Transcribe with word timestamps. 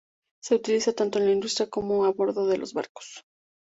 Se 0.43 0.55
utiliza 0.55 0.93
tanto 0.93 1.19
en 1.19 1.27
la 1.27 1.31
industria 1.31 1.69
como 1.69 2.05
a 2.05 2.11
bordo 2.11 2.47
de 2.47 2.57
los 2.57 2.73
barcos. 2.73 3.23